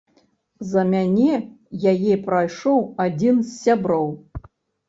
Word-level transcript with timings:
За 0.69 0.85
мяне 0.93 1.35
яе 1.91 2.13
прайшоў 2.31 2.81
адзін 3.07 3.35
з 3.51 3.53
сяброў. 3.63 4.13